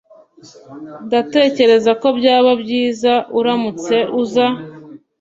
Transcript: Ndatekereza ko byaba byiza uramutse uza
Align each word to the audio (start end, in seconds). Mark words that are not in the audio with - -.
Ndatekereza 1.07 1.91
ko 2.01 2.07
byaba 2.17 2.51
byiza 2.61 3.13
uramutse 3.39 3.95
uza 4.21 4.47